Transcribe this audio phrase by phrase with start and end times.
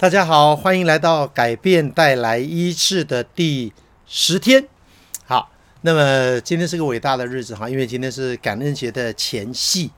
[0.00, 3.70] 大家好，欢迎来到改变带来医治的第
[4.06, 4.66] 十天。
[5.26, 5.52] 好，
[5.82, 9.90] 那么今天是个伟大的日子哈，因为今天是感恩节的前夕。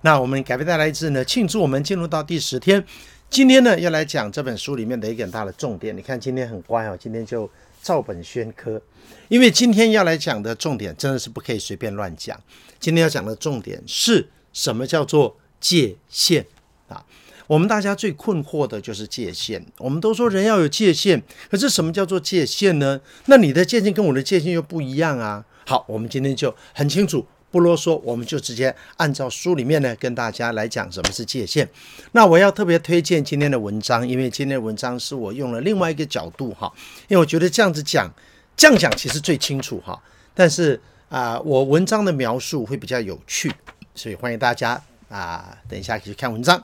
[0.00, 2.82] 那我们改变带来医治呢，庆祝我们进入到第十天。
[3.28, 5.94] 今天呢，要来讲这本书里面的一个很大的重点。
[5.94, 7.50] 你看今天很乖哦，今天就
[7.82, 8.80] 照本宣科。
[9.28, 12.40] 因为今天要来讲的重点真的是不可以随便乱讲。
[12.80, 14.86] 今天要讲的重点是什么？
[14.86, 16.46] 叫做界限
[16.88, 17.04] 啊。
[17.46, 19.64] 我们大家最困惑的就是界限。
[19.78, 23.00] 我们都说人要有界限，可是什么叫做界限呢？
[23.26, 25.44] 那你的界限跟我的界限又不一样啊。
[25.66, 31.68] 好，我们今天就很清楚，不啰嗦，我们就直接按照书里面呢跟大家来讲什么是界限。
[32.12, 36.72] 那我要特别推荐今天的文章，因为今天的文章是我用了另外一个角度哈，
[37.08, 38.10] 因为我觉得这样子讲，
[38.56, 40.00] 这样讲其实最清楚哈。
[40.34, 43.52] 但是啊、我文章的描述会比较有趣，
[43.94, 46.60] 所以欢迎大家啊、等一下可以去看文章。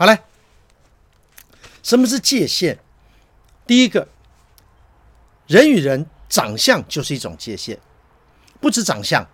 [0.00, 0.18] 好嘞，
[1.82, 2.78] 什么是界限？
[3.66, 4.08] 第一个，
[5.46, 7.76] 人与人长相就是一种界限，
[8.62, 9.28] 不止长相。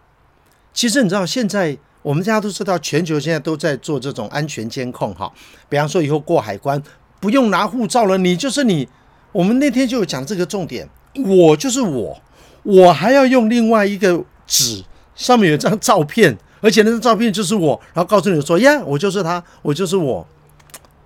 [0.75, 5.33] 其实你知道，现在我们大家都知道，全球现在都在做这种安全监控哈。
[5.69, 6.83] 比方说，以后过海关
[7.20, 8.89] 不用拿护照了，你就是你。
[9.30, 12.20] 我们那天就有讲这个重点，我就是我，
[12.64, 14.83] 我还要用另外一个纸，
[15.14, 20.27] 上面有张照片，而且那张照片就是我，然后告诉你说呀，我就是他，我就是我。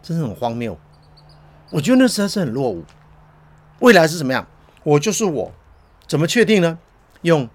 [0.03, 0.79] 真是很荒谬，
[1.71, 2.85] 我觉得那实在是很落伍。
[3.81, 4.47] 未来是怎么样？
[4.83, 5.53] 我就是我，
[6.07, 6.79] 怎么确定呢？
[7.23, 7.49] 用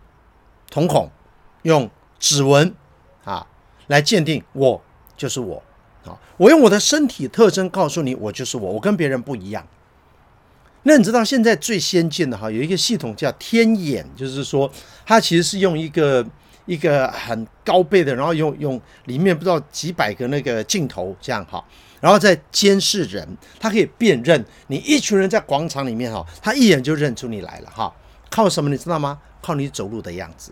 [0.69, 1.09] 瞳孔、
[1.63, 2.73] 用指纹
[3.23, 3.47] 啊
[3.87, 4.81] 来鉴定，我
[5.17, 5.61] 就是我
[6.05, 6.17] 啊。
[6.37, 9.67] 我用我的身体特征告诉你，我就是我，我跟别人不一样。
[10.83, 14.71] 那你知道现在最先进的哈，有一个系统叫天眼，就是说
[15.03, 16.23] 它其实是用一个
[16.67, 21.63] 一个很高倍的，然后用用里面不知道几百个那个镜头这样哈。
[22.05, 23.27] 然后再监视人，
[23.59, 27.91] 他可以辨认你一群人在广场里面哈，他一眼就认出你来了哈。
[28.29, 29.19] 靠什么你知道吗？
[29.41, 30.51] 靠你走路的样子。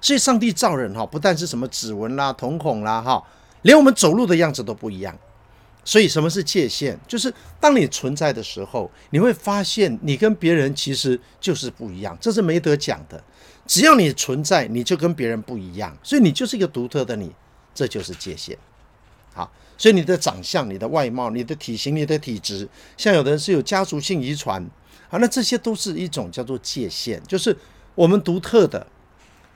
[0.00, 3.20] 所以上帝造人哈，不但是什么指纹啦、瞳孔啦哈，
[3.62, 5.18] 连我们走路的样子都不一样。
[5.84, 6.96] 所以什么是界限？
[7.08, 13.20] 就是当你存在的时候，你会发现你跟别人其实就是不一样，这是没得讲的。
[13.66, 17.34] 只要你存在，你就跟别人不一样，所以你就是一个独特的你，
[17.74, 18.56] 这就是界限。
[19.38, 24.60] 好，所以你的长相、你的外貌、你的体型、你的体质，像有的人是有家族性遗传
[25.10, 27.56] 啊，那这些都是一种叫做界限，就是
[27.94, 28.84] 我们独特的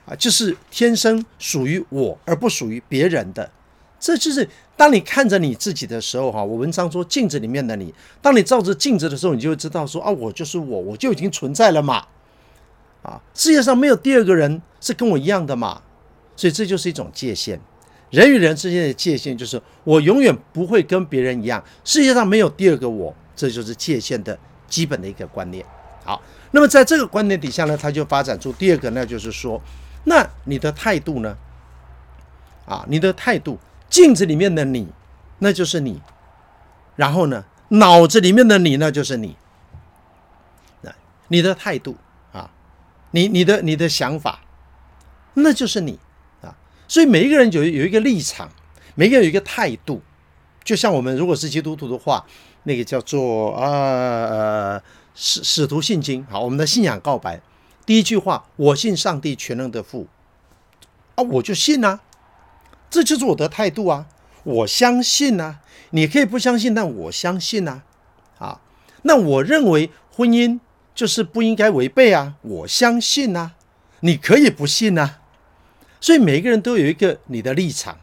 [0.05, 3.51] 啊，就是天生属于我而不属于别人的。
[3.99, 12.05] 这就是当你看着你自己的时候，哈，我文章说镜子里面的你，当你照着镜子的时候，你就会知道说啊，我就是我，我就已经存在了嘛，
[13.01, 15.81] 啊，世界上没有第二个人是跟我一样的嘛，
[16.37, 17.59] 所以这就是一种界限。
[18.13, 24.37] 人与人之间的界限就是我永远不会跟别人一样，世界上没有第二个我，这就是界限的
[24.67, 25.65] 基本的一个观念。
[26.05, 26.21] 好，
[26.51, 29.59] 那么在这个观念底下呢，它就发展出第二个，那就是说，
[30.03, 31.35] 那你的态度呢？
[32.67, 33.57] 啊，你的态度，
[33.89, 34.87] 镜子里面的你，
[35.39, 35.95] 那就是你；
[36.95, 39.35] 然后呢，脑子里面的你，那就是你。
[40.81, 40.93] 那
[41.29, 41.97] 你的态度
[42.31, 42.51] 啊，
[43.09, 44.41] 你你的你的想法，
[45.33, 45.97] 那就是你。
[46.93, 48.47] 所以每一个人有有一个立场，
[48.93, 49.99] 每个人有一个态度，
[50.63, 52.23] 就像我们如果是基督徒的话，
[52.65, 54.79] 那个叫做呃
[55.15, 57.41] 使使徒信经，好，我们的信仰告白，
[57.83, 60.05] 第一句话，我信上帝全能的父，
[61.15, 62.01] 啊，我就信啊，
[62.91, 64.05] 这就是我的态度啊，
[64.43, 67.81] 我相信啊，你可以不相信，但我相信啊，
[68.37, 68.61] 啊，
[69.01, 70.59] 那我认为婚姻
[70.93, 73.53] 就是不应该违背啊，我相信啊，
[74.01, 75.21] 你可以不信啊。
[76.03, 77.97] 所以每一个人都有一个你的立场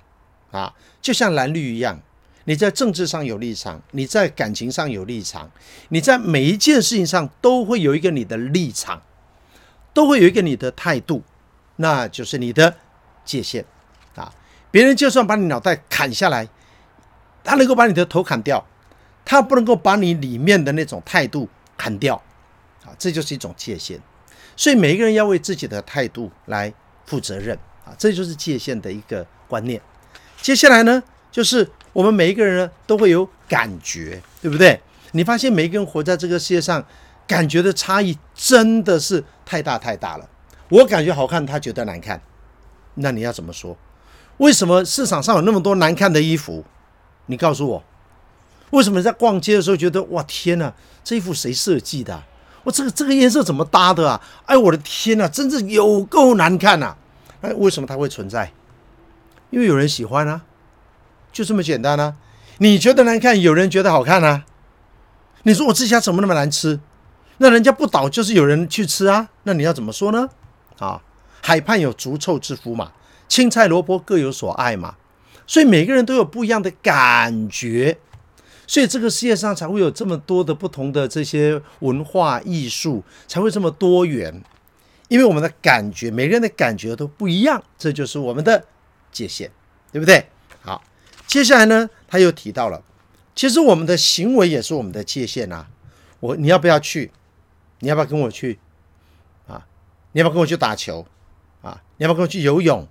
[0.50, 2.00] 啊，就像蓝绿一样，
[2.44, 5.50] 你在政治上有立场，你在感情上有立场，
[5.90, 9.02] 你在每一件事情上都会有一个你的立场，
[9.92, 11.22] 都会有一个你的态度，
[11.76, 12.74] 那就是你的
[13.22, 13.62] 界限
[14.14, 14.32] 啊。
[14.70, 16.48] 别人就算把你脑袋砍下来，
[17.44, 18.66] 他能够把你的头砍掉，
[19.26, 22.16] 他不能够把你里面的那种态度砍掉
[22.82, 22.96] 啊。
[22.98, 24.00] 这就是一种界限。
[24.56, 26.72] 所以每一个人要为自己的态度来
[27.04, 27.58] 负责任。
[27.84, 29.80] 啊这就是界限的一个观念。
[30.40, 34.80] 接下来呢，就是我们每一个人呢都会有感觉，对不对？
[35.12, 36.84] 你发现每一个人活在这个世界上，
[37.26, 40.28] 感觉的差异真的是太大太大了。
[40.68, 42.20] 我感觉好看，他觉得难看，
[42.94, 43.76] 那你要怎么说？
[44.38, 46.64] 为什么市场上有那么多难看的衣服？
[47.26, 47.84] 你告诉我，
[48.70, 50.72] 为什么在逛街的时候觉得哇天哪，
[51.04, 52.22] 这衣服谁设计的？
[52.62, 54.20] 我这个这个颜色怎么搭的啊？
[54.46, 56.96] 哎，我的天哪，真是有够难看呐！
[57.40, 58.52] 哎，为什么它会存在？
[59.50, 60.42] 因为有人喜欢啊，
[61.32, 62.16] 就这么简单啊。
[62.58, 64.44] 你觉得难看，有人觉得好看啊。
[65.44, 66.78] 你说我这家怎么那么难吃？
[67.38, 69.30] 那人家不倒就是有人去吃啊？
[69.44, 70.28] 那你要怎么说呢？
[70.78, 71.02] 啊，
[71.42, 72.92] 海畔有足臭之夫嘛，
[73.26, 74.96] 青菜萝卜各有所爱嘛。
[75.46, 77.98] 所以每个人都有不一样的感觉，
[78.66, 84.44] 所以这个世界上才会有这么多的不同的这些文化艺术，才会这么多元。
[85.10, 88.64] 因为我们的感觉，每个人的感觉都不一样，这就是我们的
[89.10, 89.50] 界限，
[89.90, 90.24] 对不对？
[90.62, 90.80] 好，
[91.26, 92.80] 接下来呢，他又提到了，
[93.34, 95.68] 其实我们的行为也是我们的界限啊。
[96.20, 97.10] 我，你要不要去？
[97.80, 98.60] 你要不要跟我去？
[99.48, 99.66] 啊，
[100.12, 101.04] 你要不要跟我去打球？
[101.60, 102.86] 啊，你要不要跟我去游泳？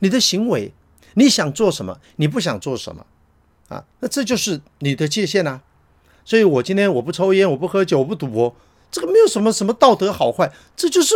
[0.00, 0.74] 你的行为。
[1.14, 2.00] 你想做什么？
[2.16, 3.06] 你不想做什么？
[3.68, 5.62] 啊，那这就是你的界限啊。
[6.24, 8.54] 所以我今天我不抽烟，我不喝酒，我不赌博，
[8.90, 11.14] 这个没有什么什么道德好坏，这就是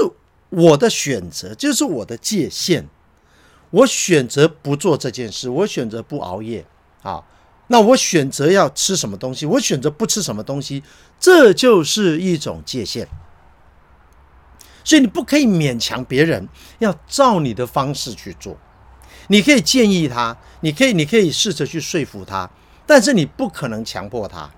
[0.50, 2.88] 我的选择，就是我的界限。
[3.70, 6.66] 我选择不做这件事，我选择不熬夜
[7.02, 7.22] 啊。
[7.68, 10.82] 那我选择要吃什么东西，我选择不吃什么东西，
[11.20, 13.06] 这就是一种界限。
[14.82, 16.48] 所以你不可以勉强别人，
[16.80, 18.56] 要照你的方式去做。
[19.28, 22.50] 你可以建议他，你可以，你可以试着去说服他，
[22.84, 24.50] 但是你不可能强迫他。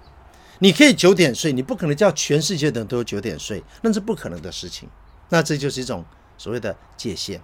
[0.63, 4.89] 你可以九点睡，你不可能叫全世界的人都九点睡，那是不可能的事情。
[5.31, 6.05] 那这就是一种
[6.39, 7.41] 所谓的界限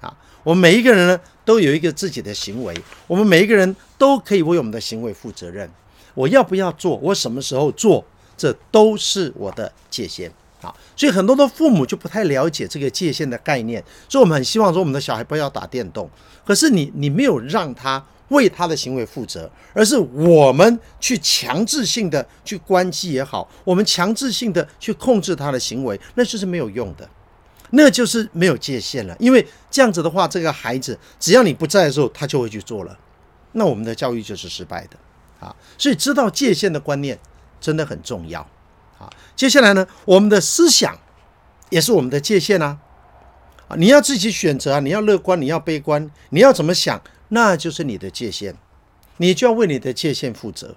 [0.00, 0.12] 啊。
[0.42, 2.74] 我们每一个人呢，都有一个自己的行为，
[3.06, 5.70] 我们每一个人都可以为我们的行为负责任。
[6.14, 6.96] 我要不要做？
[6.96, 8.04] 我什么时候做？
[8.36, 10.28] 这都是我的界限。
[10.60, 16.10] 啊，所以很多的父母就不太了解这个界限的概念，所以我们很希望说我们的小孩不要打电动。
[16.44, 27.08] 可是你你没有让他为他的行为负责，而是我们去强制性的去关机也好，我们强制性的去控制他的行为，那就是没有用的，
[27.70, 29.16] 那就是没有界限了。
[29.18, 32.98] 因为这样子的话，这个孩子只要你不在的时候，他就会去做了，
[33.52, 34.96] 那我们的教育就是失败的
[35.46, 35.54] 啊。
[35.78, 37.18] 所以知道界限的观念
[37.60, 38.40] 真的很重要。
[38.98, 40.98] 啊，接下来呢，我们的思想
[41.68, 42.78] 也是我们的界限啊！
[43.68, 48.54] 啊，你要自己选择啊，你要乐观，你要悲观，你要怎么想，那就是你的界限，
[49.16, 50.76] 你就要为你的界限负责，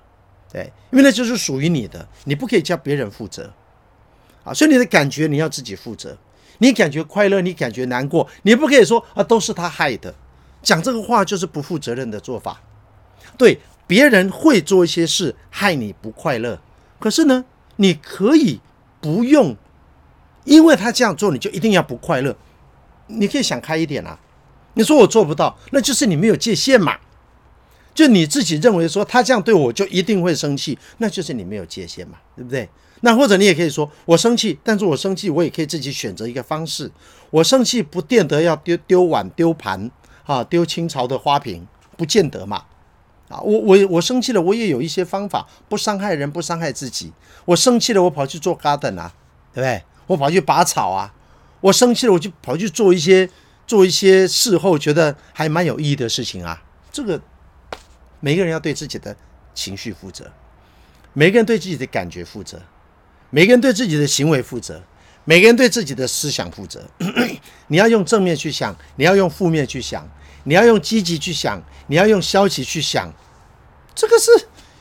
[0.51, 3.53] 对，因为那就是属于你的，你不可以叫别人负责
[4.43, 4.53] 啊。
[4.53, 6.17] 所以你的感觉你要自己负责，
[6.57, 10.15] 你感觉快乐，你感觉难过，你不可以说啊，都是他害的，
[10.63, 12.61] 讲这个话就是不负责任的做法。
[13.37, 16.59] 对，别人会做一些事害你不快乐，
[16.99, 18.59] 可是呢，你可以
[18.99, 19.55] 不用，
[20.45, 22.35] 因为他这样做，你就一定要不快乐。
[23.07, 24.19] 你可以想开一点啊。
[24.79, 26.95] 你说我做不到，那就是你没有界限嘛。
[27.93, 32.69] 就你自己认为说他这样对我就一定会生气，那就是你没有界限嘛，对不对？
[33.01, 36.89] 那或者你也可以说我生气，但是我生气我也可以自己选择一个方式。
[37.29, 39.91] 我生气不见得要丢丢碗丢盘
[40.25, 41.67] 啊，丢清朝的花瓶，
[41.97, 42.63] 不见得嘛。
[43.27, 47.11] 啊，我我我生气了，我也有一些方法，不伤害人，不伤害自己。
[47.43, 49.13] 我生气了，我跑去做 garden 啊，
[49.53, 49.83] 对不对？
[50.07, 51.13] 我跑去拔草啊。
[51.59, 53.29] 我生气了，我就跑去做一些
[53.69, 56.59] 做一些事后觉得还蛮有意义的事情啊。
[56.91, 57.21] 这个
[58.19, 59.15] 每个人要对自己的
[59.53, 60.31] 情绪负责，
[61.13, 62.59] 每个人对自己的感觉负责，
[63.29, 64.81] 每个人对自己的行为负责，
[65.23, 66.83] 每个人对自己的思想负责。
[67.67, 70.09] 你要用正面去想，你要用负面去想。
[70.45, 73.13] 你要用积极去想，你要用消极去想，
[73.93, 74.31] 这个是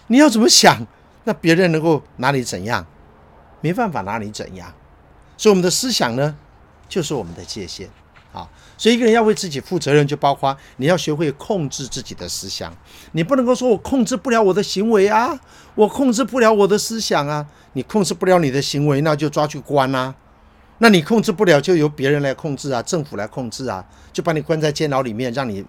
[0.07, 0.87] 你要怎么想？
[1.25, 2.87] 那别人能够拿你怎样？
[3.61, 4.73] 没办法拿你怎样。
[5.37, 6.35] 所以我们的思想呢，
[6.89, 7.91] 就是我们的界限
[8.33, 8.49] 啊。
[8.77, 12.73] 所以一个人要为自己负责任，就包括你要学会控制自己的思想。
[13.13, 15.39] 你不能够说我控制不了我的行为啊，
[15.75, 17.47] 我控制不了我的思想啊。
[17.75, 20.15] 你控制不了你的行为，那就抓去关啊。
[20.79, 25.65] 那你控制不了，就由别人来控制啊，政府来控制啊，就把你关在监牢里面，让你，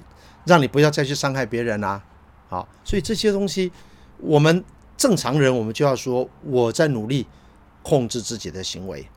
[0.46, 2.02] 让你不要再去伤害别人啊。
[2.48, 3.72] 好，所以这些东西，
[4.20, 4.64] 我们
[4.96, 7.26] 正常人，我们就要说，我在努力
[7.82, 9.08] 控制自己的行为，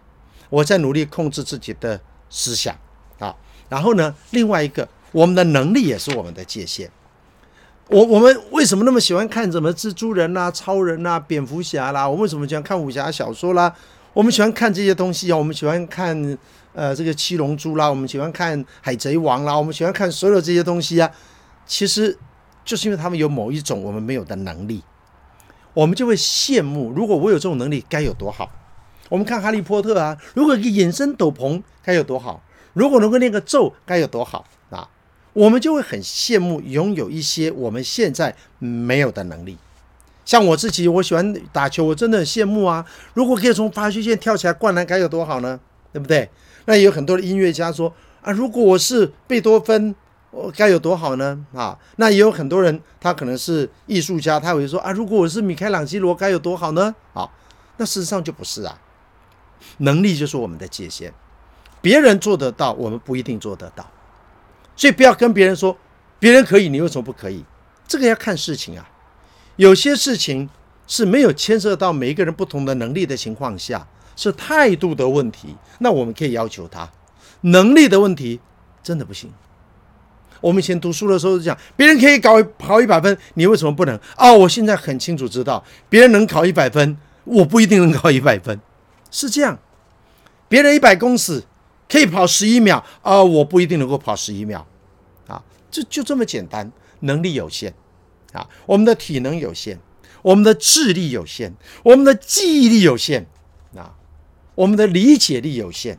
[0.49, 2.75] 我在努力控制自己的思想。
[3.73, 6.91] 然后呢，另外一个，我们的能力也是我们的界限。
[7.89, 12.07] 我我们为什么那么喜欢看什么蜘蛛人啦、超人啦、蝙蝠侠啦？
[12.07, 13.75] 我们为什么喜欢看武侠小说啦？
[14.13, 16.39] 我们喜欢看这些东西啊，我们喜欢看
[16.75, 21.11] 呃这个七龙珠啦，我们喜欢看海贼王啦，我们喜欢看所有这些东西啊，
[21.65, 22.15] 其实
[22.67, 24.83] 就是因为他们有某一种我们没有的能力，
[25.73, 26.93] 我们就会羡慕。
[26.95, 28.51] 如果我有这种能力，该有多好！
[29.09, 32.43] 我们看哈利波特啊，如果一个隐身斗篷该有多好！
[32.73, 34.89] 如果能够练个咒该有多好啊！
[35.33, 39.57] 我们就会很羡慕拥有一些我们现在没有的能力。
[40.25, 42.87] 像我自己，我喜欢打球，我真的很羡慕啊！
[43.15, 45.59] 如果可以从罚球线跳起来灌篮，该有多好呢？
[45.93, 46.31] 对不对？
[46.67, 49.95] 那也有很多的音乐家说啊，如果我是贝多芬，
[50.31, 51.45] 我该有多好呢？
[51.53, 56.95] 啊，那也有很多人，他可能是艺术家，他会说啊，如果我是米开朗基罗，该有多好呢？
[57.13, 57.29] 啊，
[57.77, 58.79] 那事实上就不是啊。
[59.79, 61.13] 能力就是我们的界限，
[61.83, 63.87] 别人做得到，我们不一定做得到。
[64.75, 65.77] 所以不要跟别人说，
[66.19, 67.45] 别人可以，你为什么不可以？
[67.87, 68.89] 这个要看事情啊。
[69.57, 70.49] 有些事情
[70.87, 73.87] 是没有牵涉到每一个人不同的能力的情况下，
[74.17, 76.89] 是态度的问题，那我们可以要求他。
[77.43, 78.41] 能力的问题
[78.83, 79.31] 真的不行。
[80.41, 83.99] 我们以前读书的时候是讲，别人可以考考一百分，你为什么不能？
[84.17, 88.59] 哦，我现在很清楚知道，别人能考一百分，我不一定能考一百分，
[89.11, 89.59] 是这样。
[90.49, 91.45] 别人一百公尺
[91.89, 94.67] 可以跑十一秒，啊，我不一定能够跑十一秒，
[95.27, 96.71] 啊，这就这么简单，
[97.01, 97.75] 能力有限，
[98.33, 99.79] 啊，我们的体能有限，
[100.23, 103.27] 我们的智力有限，我们的记忆力有限，
[103.77, 103.95] 啊，
[104.55, 105.99] 我们的理解力有限。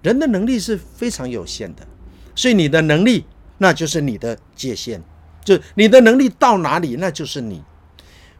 [0.00, 1.86] 人的能力是非常有限的，
[2.34, 3.24] 所以你的能力
[3.58, 5.02] 那就是你的界限，
[5.44, 7.62] 就你的能力到哪里，那就是你。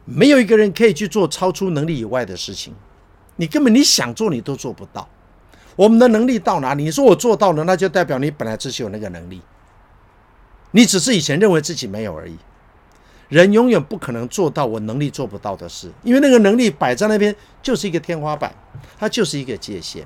[0.05, 2.73] 没有一个人可以去做超出能力以外的事情，
[3.35, 5.07] 你根本你想做你都做不到。
[5.79, 6.83] 我们的能力到哪里？
[6.83, 9.41] 你说我做到了，那就代表你本来就是有那个能力，
[10.71, 12.35] 你只是以前认为自己没有而已。
[13.29, 17.33] 人永远不可能做到我能力做不到的事，因为那个能力摆在那边
[17.63, 18.53] 就是一个天花板，
[18.97, 20.05] 它就是一个界限。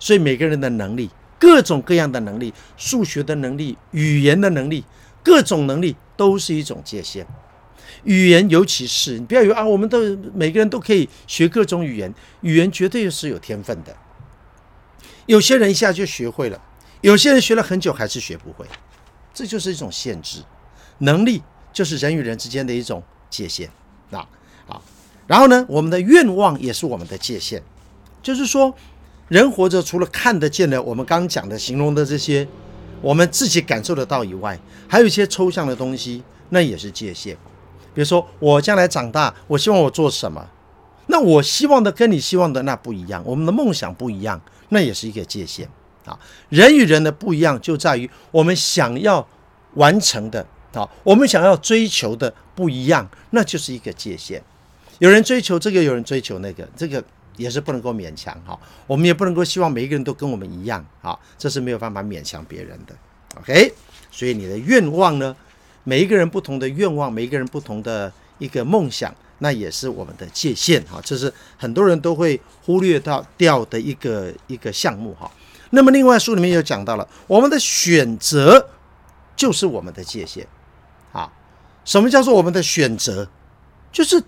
[0.00, 1.08] 所以每个人的能力，
[1.38, 4.84] 各种各样的能力，数学的能力、语言的能力，
[5.22, 7.24] 各种能力都是一种界限。
[8.02, 10.00] 语言尤其是，你不要以为啊，我们都
[10.34, 13.96] 每个人都可以学各种语言，语言绝对是有天分的。
[15.26, 16.60] 有些人一下就学会了，
[17.00, 18.66] 有些人学了很久还是学不会，
[19.32, 20.42] 这就是一种限制。
[20.98, 23.70] 能力就是人与人之间的一种界限。
[24.10, 24.18] 那
[24.66, 24.82] 好，
[25.26, 27.62] 然后呢，我们的愿望也是我们的界限，
[28.22, 28.74] 就是说。
[29.28, 32.46] 人活着，除了看得见的，我们刚刚讲的、形容的这些，
[33.00, 37.36] 我们自己感受得到以外，还有一些抽象的东西，那也是界限。
[37.92, 40.48] 比如说，我将来长大，我希望我做什么？
[41.16, 45.66] 那我希望的跟你希望的那不一样，我们的梦想不一样，那也是一个界限
[46.04, 46.18] 啊。
[46.50, 49.26] 人与人的不一样，就在于我们想要
[49.76, 54.42] 完成的啊，我们想要追求的不一样，那就是一个界限。
[54.98, 57.02] 有人追求这个，有人追求那个，这个。
[57.38, 62.96] 也是不能够勉强哈，我们也不能够希望每一个人都跟我们一样哈，这是没有办法勉强别人的。
[63.38, 63.74] OK，
[64.10, 65.36] 所以你的愿望呢，
[65.84, 75.30] 每一个人不同的愿望，每一个人不同的一个梦想，那也是我们的界限哈，这是很多人都会忽略到掉的一个一个项目哈。
[75.70, 78.68] 那么另外书里面又讲到了，我们的选择
[79.34, 80.46] 就是我们的界限
[81.12, 81.30] 啊。
[81.84, 83.28] 什么叫做我们的选择？
[83.92, 84.22] 就是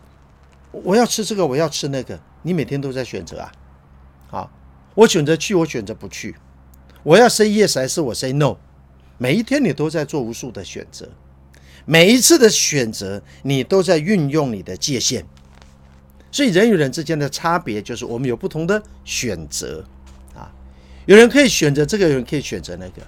[0.71, 2.19] 我要吃这个，我要吃那个。
[2.43, 3.53] 你每天都在选择啊，
[4.31, 4.51] 啊，
[4.95, 6.37] 我选择去，我选择不去，
[7.03, 8.57] 我要 say yes 还是我 say no？
[9.19, 11.09] 每一天你都在做无数的选择，
[11.85, 15.25] 每一次的选择你都在运用你的界限，
[16.31, 19.85] 所以人与人之间的差别就是我们有不同的选择
[20.35, 20.53] 啊，
[21.07, 23.03] 有人可以选择这个，有人可以选择那个，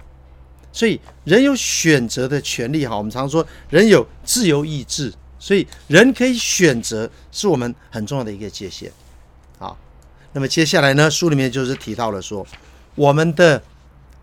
[0.72, 2.96] 所以人有选择的权利哈。
[2.96, 8.90] 我们常说人有自由意志，所以人可以选择是我们很重要的一个界限。
[9.58, 9.76] 好
[10.32, 12.46] 那么接下来呢，书里面就是提到了说，
[12.94, 13.62] 我们的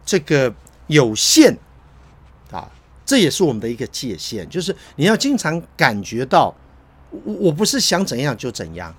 [0.06, 0.54] 这个
[0.88, 1.56] 有限，
[3.08, 6.54] 这也是我们的一个界限，就是你要经常感觉到，
[7.24, 8.94] 我我不是想怎样就怎样，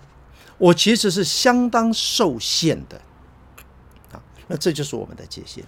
[0.56, 2.98] 我其实是相当受限的
[4.10, 4.20] 啊。
[4.46, 5.62] 那这就是我们的界限。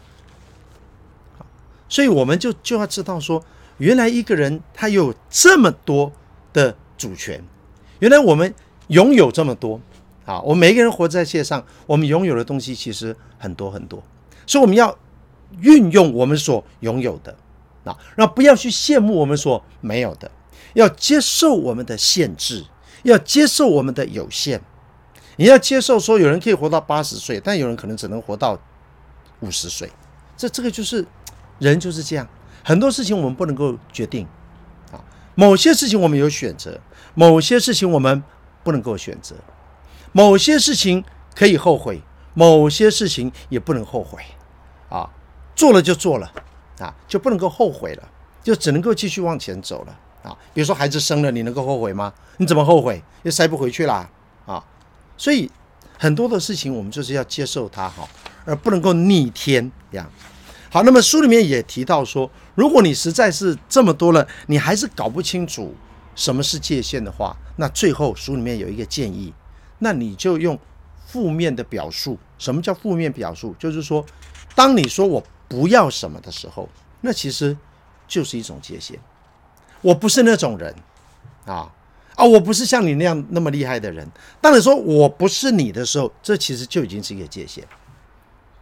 [1.86, 3.44] 所以我们就就要知道说，
[3.76, 6.10] 原来一个人他有这么多
[6.54, 7.44] 的主权，
[7.98, 8.54] 原来我们
[8.88, 9.78] 拥有这么多。
[10.24, 14.00] 啊，我们每个人活在世界上，我们拥有的东西其实很多很多，
[14.46, 14.96] 所以我们要
[15.60, 17.36] 运用我们所拥有的，
[17.84, 20.30] 啊，那不要去羡慕我们所没有的，
[20.74, 22.66] 要接受我们的限制，
[23.02, 24.62] 要接受我们的有限。
[25.36, 28.58] 你要接受说，有人可以活到八十岁，但有人可能只能活到
[29.40, 29.90] 五十岁，
[30.36, 31.06] 这这个就是
[31.58, 32.28] 人就是这样，
[32.62, 34.26] 很多事情我们不能够决定，
[34.92, 35.00] 啊，
[35.34, 36.78] 某些事情我们有选择，
[37.14, 38.22] 某些事情我们
[38.62, 39.34] 不能够选择。
[40.12, 41.02] 某些事情
[41.34, 42.02] 可以后悔，
[42.34, 44.22] 某些事情也不能后悔，
[44.90, 45.08] 啊，
[45.54, 46.30] 做了就做了，
[47.10, 48.08] 就不能够后悔了，
[48.42, 52.14] 就只能够继续往前走了，啊，比如说孩子生了，你能够后悔吗？
[52.36, 53.02] 你怎么后悔？
[53.24, 54.08] 又塞不回去啦，
[54.46, 54.64] 啊，
[55.16, 55.50] 所以
[55.98, 58.08] 很多的事情我们就是要接受它，哈，
[58.44, 60.08] 而不能够逆天这样。
[60.70, 65.74] 好，那么书里面也提到说，如果你实在是这么多了，你还是搞不清楚
[66.14, 69.34] 什么是界限的话，那最后书里面有一个建议。
[69.80, 70.56] 那你就用
[71.06, 72.16] 负面的表述。
[72.38, 73.52] 什么叫负面表述？
[73.58, 74.04] 就是说，
[74.54, 76.68] 当你说我不要什么的时候，
[77.02, 77.56] 那其实
[78.06, 78.98] 就是一种界限。
[79.82, 80.74] 我不是那种人
[81.46, 81.72] 啊
[82.14, 84.06] 啊，我不是像你那样那么厉害的人。
[84.40, 87.64] 当你说我不是你的时候，这其实就已经是一个界限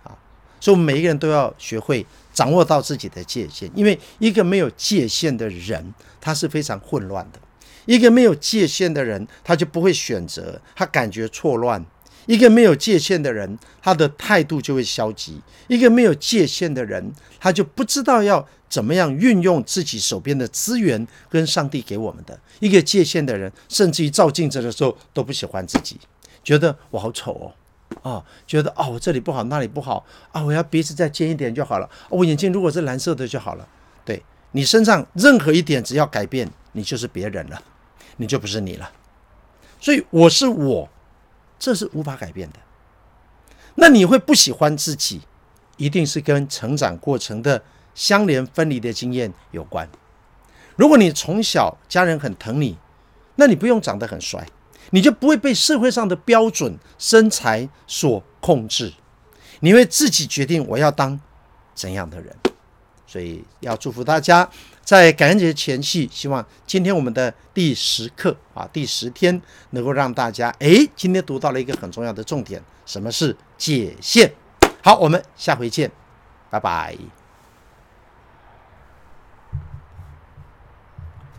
[0.05, 0.15] 啊。
[0.61, 7.41] 所以，我们每一个人都要学会掌握到自己的界限，因为一个没有界限的人，他是非常混乱的。
[7.87, 11.85] 一个没有界限的人，他就不会选择，他感觉错乱。
[12.29, 22.39] 一个没有界限的人，他的态度就会消极；一个没有界限的人，他就不知道要怎么样运用自己手边的资源跟上帝给我们的。
[22.61, 25.99] 一个界限的人，甚至于照镜子的时候都不喜欢自己，
[26.45, 27.33] 觉得我好丑
[28.03, 33.67] 哦，啊，觉得哦，我这里不好，那里不好啊，我要鼻子再尖一点就好了，我眼睛如果是蓝色的就好了。
[34.05, 37.59] 对，你身上任何一点只要改变，你就是别人了，
[38.19, 38.91] 你就不是你了。
[39.81, 40.87] 所以我是我。
[41.59, 42.57] 这是无法改变的。
[43.75, 45.23] 那你会不喜欢自己，
[45.77, 47.63] 一定是跟成长过程的
[47.95, 49.89] 相连分离的经验有关。
[50.77, 52.79] 如果你从小家人很疼你，
[53.37, 54.47] 那你不用长得很帅，
[54.91, 58.95] 你就不会被社会上的标准身材所控制。
[59.61, 61.21] 你会自己决定我要当
[61.75, 62.35] 怎样的人。
[63.07, 64.49] 所以要祝福大家。
[64.89, 69.39] 在感恩节前夕，希望今天我们的第十课啊，第十天
[69.73, 74.33] 能够让大家诶，今天读到了一个很重要的重点，什么是界限？
[74.83, 75.93] 好，我们下回见，
[76.49, 76.97] 拜拜。